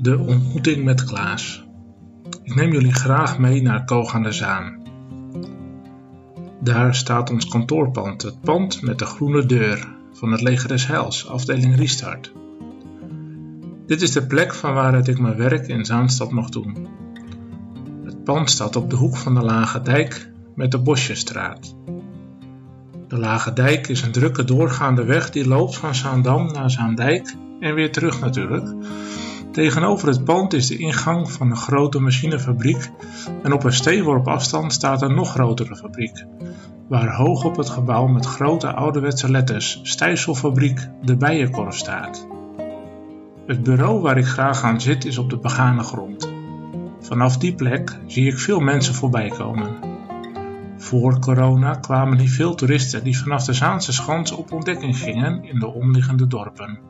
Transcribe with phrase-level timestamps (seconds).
[0.00, 1.66] De ontmoeting met Klaas.
[2.42, 4.82] Ik neem jullie graag mee naar Koog aan de Zaan.
[6.60, 11.28] Daar staat ons kantoorpand, het pand met de groene deur van het Leger des Heils,
[11.28, 12.32] afdeling Riestart.
[13.86, 16.88] Dit is de plek van waaruit ik mijn werk in Zaanstad mag doen.
[18.04, 21.76] Het pand staat op de hoek van de Lage Dijk met de Bosjestraat.
[23.08, 27.74] De Lage Dijk is een drukke doorgaande weg die loopt van Zaandam naar Zaandijk en
[27.74, 28.74] weer terug natuurlijk.
[29.58, 32.90] Tegenover het pand is de ingang van een grote machinefabriek
[33.42, 36.24] en op een steenworp afstand staat een nog grotere fabriek,
[36.88, 42.26] waar hoog op het gebouw met grote ouderwetse letters Stijsselfabriek de Bijenkorf staat.
[43.46, 46.32] Het bureau waar ik graag aan zit is op de begane grond.
[47.00, 49.76] Vanaf die plek zie ik veel mensen voorbij komen.
[50.76, 55.58] Voor corona kwamen hier veel toeristen die vanaf de Zaanse Schans op ontdekking gingen in
[55.58, 56.87] de omliggende dorpen.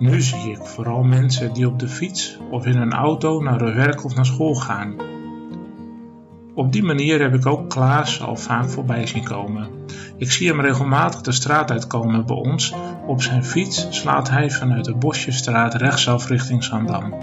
[0.00, 3.74] Nu zie ik vooral mensen die op de fiets of in een auto naar hun
[3.74, 4.94] werk of naar school gaan.
[6.54, 9.68] Op die manier heb ik ook Klaas al vaak voorbij zien komen.
[10.16, 12.74] Ik zie hem regelmatig de straat uitkomen bij ons.
[13.06, 17.14] Op zijn fiets slaat hij vanuit de Bosjestraat rechtsaf richting Zandam.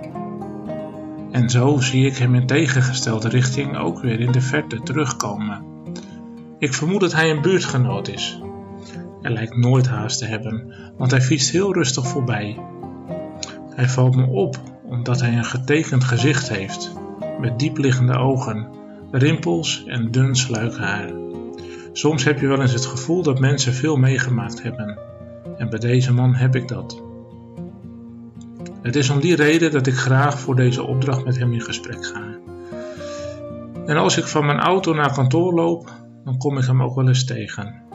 [1.32, 5.66] En zo zie ik hem in tegengestelde richting ook weer in de verte terugkomen.
[6.60, 8.42] Ik vermoed dat hij een buurtgenoot is.
[9.22, 12.60] Hij lijkt nooit haast te hebben, want hij fietst heel rustig voorbij.
[13.76, 16.94] Hij valt me op omdat hij een getekend gezicht heeft,
[17.40, 18.68] met diepliggende ogen,
[19.12, 21.12] rimpels en dun sluik haar.
[21.92, 24.98] Soms heb je wel eens het gevoel dat mensen veel meegemaakt hebben,
[25.58, 27.02] en bij deze man heb ik dat.
[28.82, 32.06] Het is om die reden dat ik graag voor deze opdracht met hem in gesprek
[32.06, 32.38] ga.
[33.86, 35.92] En als ik van mijn auto naar kantoor loop,
[36.24, 37.87] dan kom ik hem ook wel eens tegen.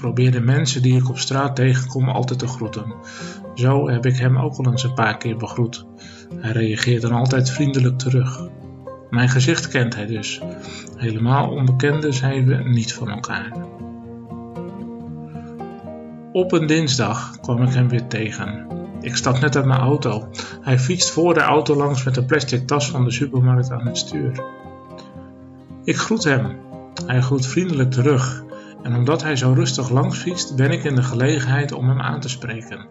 [0.00, 2.94] Ik probeer de mensen die ik op straat tegenkom altijd te groeten.
[3.54, 5.86] Zo heb ik hem ook al eens een paar keer begroet.
[6.34, 8.48] Hij reageert dan altijd vriendelijk terug.
[9.10, 10.40] Mijn gezicht kent hij dus.
[10.96, 13.52] Helemaal onbekenden zijn we niet van elkaar.
[16.32, 18.66] Op een dinsdag kwam ik hem weer tegen.
[19.00, 20.28] Ik stap net uit mijn auto.
[20.60, 23.98] Hij fietst voor de auto langs met een plastic tas van de supermarkt aan het
[23.98, 24.44] stuur.
[25.84, 26.56] Ik groet hem.
[27.06, 28.48] Hij groet vriendelijk terug
[28.82, 32.20] en omdat hij zo rustig langs fietst, ben ik in de gelegenheid om hem aan
[32.20, 32.86] te spreken.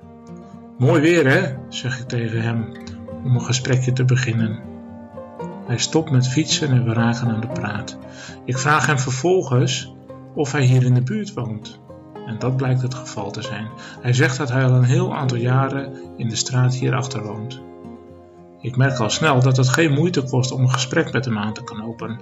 [0.77, 2.71] Mooi weer hè, zeg ik tegen hem
[3.23, 4.59] om een gesprekje te beginnen.
[5.65, 7.97] Hij stopt met fietsen en we raken aan de praat.
[8.45, 9.95] Ik vraag hem vervolgens
[10.35, 11.79] of hij hier in de buurt woont.
[12.27, 13.67] En dat blijkt het geval te zijn.
[14.01, 17.61] Hij zegt dat hij al een heel aantal jaren in de straat hierachter woont.
[18.61, 21.53] Ik merk al snel dat het geen moeite kost om een gesprek met hem aan
[21.53, 22.19] te knopen.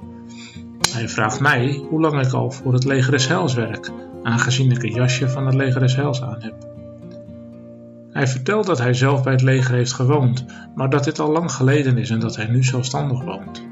[0.93, 3.91] Hij vraagt mij hoe lang ik al voor het leger des Heils werk,
[4.23, 6.67] aangezien ik een jasje van het leger des Heils aan heb.
[8.11, 11.51] Hij vertelt dat hij zelf bij het leger heeft gewoond, maar dat dit al lang
[11.51, 13.65] geleden is en dat hij nu zelfstandig woont.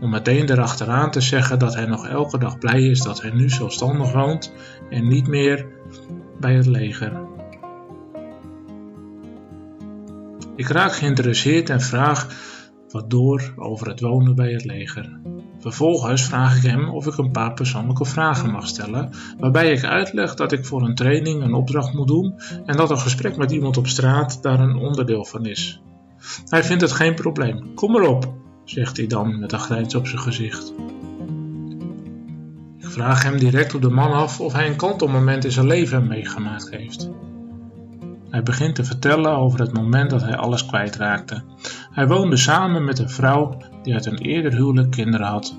[0.00, 3.50] Om meteen erachteraan te zeggen dat hij nog elke dag blij is dat hij nu
[3.50, 4.52] zelfstandig woont
[4.90, 5.66] en niet meer
[6.40, 7.12] bij het leger.
[10.56, 12.26] Ik raak geïnteresseerd en vraag
[12.90, 15.20] wat door over het wonen bij het leger.
[15.60, 20.34] Vervolgens vraag ik hem of ik een paar persoonlijke vragen mag stellen, waarbij ik uitleg
[20.34, 23.76] dat ik voor een training een opdracht moet doen en dat een gesprek met iemand
[23.76, 25.80] op straat daar een onderdeel van is.
[26.48, 27.74] Hij vindt het geen probleem.
[27.74, 28.32] Kom erop,
[28.64, 30.72] zegt hij dan met een grijns op zijn gezicht.
[32.78, 36.06] Ik vraag hem direct op de man af of hij een kantelmoment in zijn leven
[36.06, 37.10] meegemaakt heeft.
[38.30, 41.42] Hij begint te vertellen over het moment dat hij alles kwijtraakte.
[41.90, 45.56] Hij woonde samen met een vrouw die uit een eerder huwelijk kinderen had.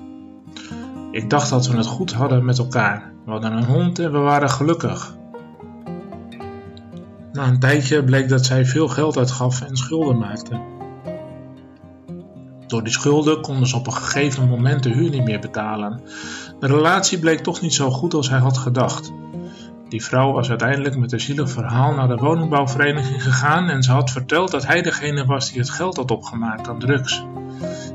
[1.10, 3.12] Ik dacht dat we het goed hadden met elkaar.
[3.24, 5.16] We hadden een hond en we waren gelukkig.
[7.32, 10.60] Na een tijdje bleek dat zij veel geld uitgaf en schulden maakte.
[12.66, 16.00] Door die schulden konden ze op een gegeven moment de huur niet meer betalen.
[16.60, 19.12] De relatie bleek toch niet zo goed als hij had gedacht.
[19.92, 24.10] Die vrouw was uiteindelijk met een zielig verhaal naar de woningbouwvereniging gegaan en ze had
[24.10, 27.24] verteld dat hij degene was die het geld had opgemaakt aan drugs.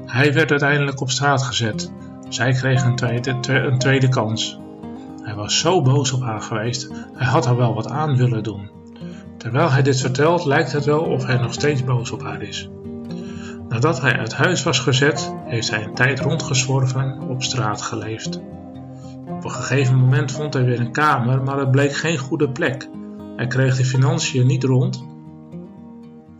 [0.06, 1.92] Hij werd uiteindelijk op straat gezet.
[2.30, 4.60] Zij kreeg een tweede, een tweede kans.
[5.24, 8.70] Hij was zo boos op haar geweest, hij had haar wel wat aan willen doen.
[9.38, 12.70] Terwijl hij dit vertelt, lijkt het wel of hij nog steeds boos op haar is.
[13.70, 18.42] Nadat hij uit huis was gezet, heeft hij een tijd rondgezworven op straat geleefd.
[19.38, 22.90] Op een gegeven moment vond hij weer een kamer, maar het bleek geen goede plek.
[23.36, 25.06] Hij kreeg de financiën niet rond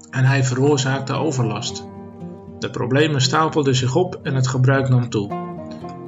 [0.10, 1.88] en hij veroorzaakte overlast.
[2.60, 5.32] De problemen stapelden zich op en het gebruik nam toe.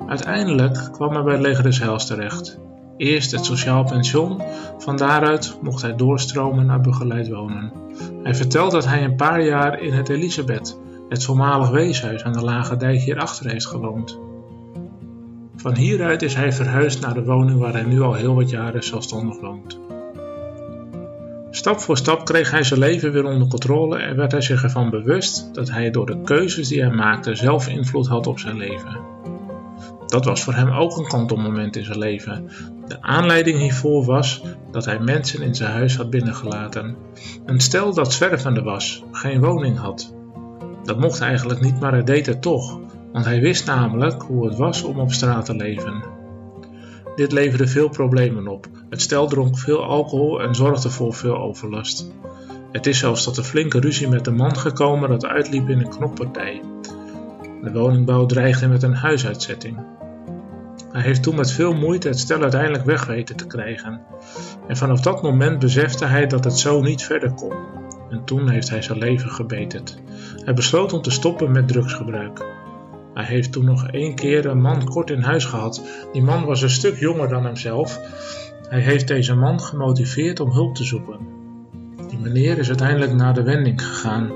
[0.07, 2.59] Uiteindelijk kwam hij bij leger des Heils terecht.
[2.97, 4.41] Eerst het sociaal pension,
[4.77, 7.71] van daaruit mocht hij doorstromen naar begeleid wonen.
[8.23, 12.43] Hij vertelt dat hij een paar jaar in het Elisabeth, het voormalig weeshuis aan de
[12.43, 14.19] Lage Dijk hierachter heeft gewoond.
[15.61, 18.83] Van hieruit is hij verhuisd naar de woning waar hij nu al heel wat jaren
[18.83, 19.79] zelfstandig woont.
[21.49, 24.89] Stap voor stap kreeg hij zijn leven weer onder controle en werd hij zich ervan
[24.89, 28.99] bewust dat hij door de keuzes die hij maakte zelf invloed had op zijn leven.
[30.05, 32.49] Dat was voor hem ook een kantelmoment in zijn leven.
[32.87, 36.95] De aanleiding hiervoor was dat hij mensen in zijn huis had binnengelaten.
[37.45, 40.13] Een stel dat zwervende was, geen woning had.
[40.83, 42.79] Dat mocht eigenlijk niet, maar hij deed het toch,
[43.11, 46.03] want hij wist namelijk hoe het was om op straat te leven.
[47.15, 48.67] Dit leverde veel problemen op.
[48.89, 52.11] Het stel dronk veel alcohol en zorgde voor veel overlast.
[52.71, 55.89] Het is zelfs tot een flinke ruzie met de man gekomen dat uitliep in een
[55.89, 56.61] knoppartij.
[57.61, 59.77] De woningbouw dreigde met een huisuitzetting.
[60.91, 64.01] Hij heeft toen met veel moeite het stel uiteindelijk weg weten te krijgen.
[64.67, 67.53] En vanaf dat moment besefte hij dat het zo niet verder kon.
[68.09, 69.97] En toen heeft hij zijn leven gebeterd.
[70.43, 72.45] Hij besloot om te stoppen met drugsgebruik.
[73.13, 75.83] Hij heeft toen nog één keer een man kort in huis gehad.
[76.11, 77.99] Die man was een stuk jonger dan hemzelf.
[78.69, 81.19] Hij heeft deze man gemotiveerd om hulp te zoeken.
[82.09, 84.31] Die meneer is uiteindelijk naar de wending gegaan.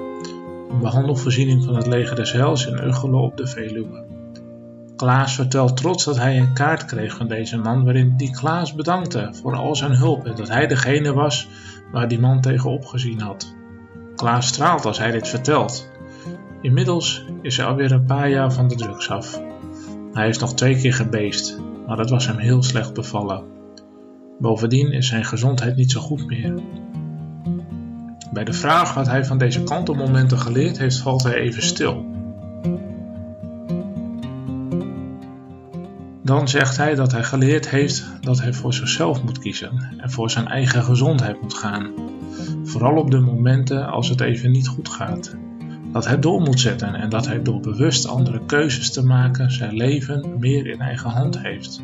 [0.70, 4.06] Een behandelvoorziening van het leger des Heils in Uggelen op de Veluwe.
[4.96, 9.30] Klaas vertelt trots dat hij een kaart kreeg van deze man waarin die Klaas bedankte
[9.32, 11.48] voor al zijn hulp en dat hij degene was
[11.92, 13.56] waar die man tegen opgezien had.
[14.16, 15.92] Klaas straalt als hij dit vertelt.
[16.64, 19.42] Inmiddels is hij alweer een paar jaar van de drugs af.
[20.14, 23.44] Hij heeft nog twee keer gebeest, maar dat was hem heel slecht bevallen.
[24.40, 26.54] Bovendien is zijn gezondheid niet zo goed meer.
[28.34, 32.06] Bij de vraag wat hij van deze kantelmomenten geleerd heeft, valt hij even stil.
[36.24, 40.32] Dan zegt hij dat hij geleerd heeft dat hij voor zichzelf moet kiezen en voor
[40.32, 41.92] zijn eigen gezondheid moet gaan.
[42.64, 45.36] Vooral op de momenten als het even niet goed gaat.
[45.94, 49.76] Dat hij door moet zetten en dat hij door bewust andere keuzes te maken zijn
[49.76, 51.84] leven meer in eigen hand heeft.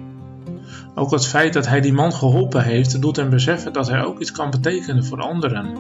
[0.96, 4.20] Ook het feit dat hij die man geholpen heeft, doet hem beseffen dat hij ook
[4.20, 5.78] iets kan betekenen voor anderen.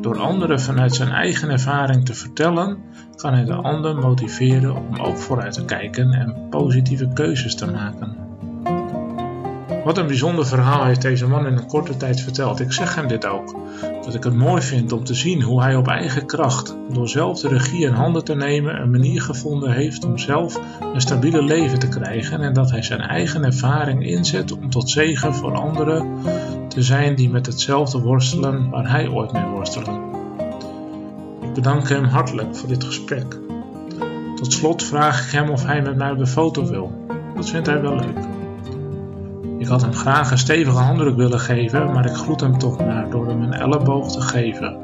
[0.00, 2.78] Door anderen vanuit zijn eigen ervaring te vertellen,
[3.16, 8.29] kan hij de ander motiveren om ook vooruit te kijken en positieve keuzes te maken.
[9.84, 12.60] Wat een bijzonder verhaal heeft deze man in een korte tijd verteld.
[12.60, 13.54] Ik zeg hem dit ook.
[14.04, 17.40] Dat ik het mooi vind om te zien hoe hij op eigen kracht, door zelf
[17.40, 20.60] de regie in handen te nemen, een manier gevonden heeft om zelf
[20.94, 22.40] een stabiele leven te krijgen.
[22.40, 26.18] En dat hij zijn eigen ervaring inzet om tot zegen voor anderen
[26.68, 30.00] te zijn die met hetzelfde worstelen waar hij ooit mee worstelde.
[31.42, 33.38] Ik bedank hem hartelijk voor dit gesprek.
[34.36, 37.06] Tot slot vraag ik hem of hij met mij op de foto wil.
[37.34, 38.29] Dat vindt hij wel leuk.
[39.60, 43.10] Ik had hem graag een stevige handdruk willen geven, maar ik groet hem toch maar
[43.10, 44.76] door hem een elleboog te geven.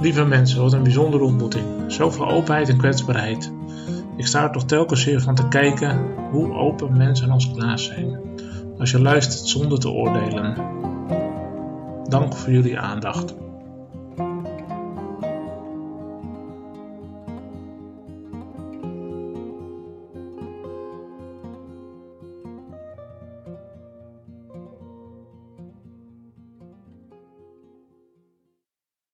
[0.00, 1.64] Lieve mensen, wat een bijzondere ontmoeting.
[1.86, 3.52] Zoveel openheid en kwetsbaarheid.
[4.16, 6.00] Ik sta er toch telkens weer van te kijken
[6.30, 8.18] hoe open mensen als Klaas zijn.
[8.78, 10.56] Als je luistert zonder te oordelen.
[12.08, 13.34] Dank voor jullie aandacht.